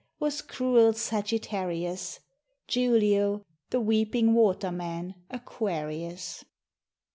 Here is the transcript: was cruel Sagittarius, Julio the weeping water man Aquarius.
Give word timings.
was 0.19 0.41
cruel 0.41 0.93
Sagittarius, 0.93 2.21
Julio 2.67 3.43
the 3.69 3.79
weeping 3.79 4.33
water 4.33 4.71
man 4.71 5.13
Aquarius. 5.29 6.43